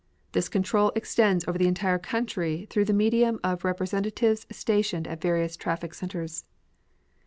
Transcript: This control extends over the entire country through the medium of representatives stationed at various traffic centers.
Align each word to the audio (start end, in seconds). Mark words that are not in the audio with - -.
This 0.31 0.49
control 0.49 0.91
extends 0.95 1.47
over 1.47 1.59
the 1.59 1.67
entire 1.67 1.99
country 1.99 2.65
through 2.71 2.85
the 2.85 2.91
medium 2.91 3.39
of 3.43 3.63
representatives 3.63 4.47
stationed 4.49 5.07
at 5.07 5.21
various 5.21 5.55
traffic 5.55 5.93
centers. 5.93 6.43